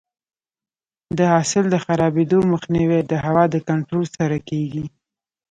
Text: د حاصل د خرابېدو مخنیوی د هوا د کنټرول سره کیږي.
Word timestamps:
د 1.17 1.19
حاصل 1.33 1.63
د 1.69 1.75
خرابېدو 1.85 2.39
مخنیوی 2.51 2.99
د 3.11 3.13
هوا 3.25 3.43
د 3.53 3.55
کنټرول 3.67 4.05
سره 4.17 4.37
کیږي. 4.49 4.85